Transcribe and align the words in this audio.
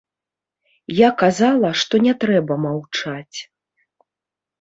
Я 0.99 1.09
казала, 1.21 1.69
што 1.81 1.99
не 2.05 2.13
трэба 2.23 2.57
маўчаць. 2.63 3.39